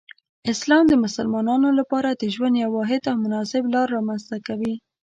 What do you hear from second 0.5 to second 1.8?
اسلام د مسلمانانو